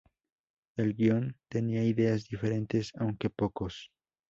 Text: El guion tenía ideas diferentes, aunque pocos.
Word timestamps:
El 0.77 0.95
guion 0.95 1.35
tenía 1.47 1.83
ideas 1.83 2.25
diferentes, 2.27 2.91
aunque 2.95 3.29
pocos. 3.29 3.91